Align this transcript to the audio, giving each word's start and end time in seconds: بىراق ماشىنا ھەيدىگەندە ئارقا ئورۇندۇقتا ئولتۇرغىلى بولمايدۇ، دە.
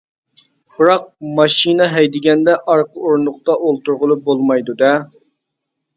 بىراق 0.77 1.03
ماشىنا 1.39 1.89
ھەيدىگەندە 1.95 2.57
ئارقا 2.63 3.03
ئورۇندۇقتا 3.05 3.59
ئولتۇرغىلى 3.69 4.21
بولمايدۇ، 4.31 4.77
دە. 4.85 4.91